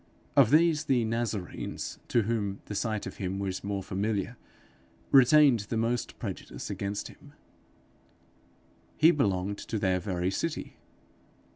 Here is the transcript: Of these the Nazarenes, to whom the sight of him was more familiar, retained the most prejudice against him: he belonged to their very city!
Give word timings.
Of 0.35 0.49
these 0.49 0.85
the 0.85 1.05
Nazarenes, 1.05 1.99
to 2.07 2.23
whom 2.23 2.59
the 2.65 2.73
sight 2.73 3.05
of 3.05 3.17
him 3.17 3.37
was 3.37 3.63
more 3.63 3.83
familiar, 3.83 4.35
retained 5.11 5.59
the 5.69 5.77
most 5.77 6.17
prejudice 6.17 6.71
against 6.71 7.09
him: 7.09 7.33
he 8.97 9.11
belonged 9.11 9.59
to 9.59 9.77
their 9.77 9.99
very 9.99 10.31
city! 10.31 10.77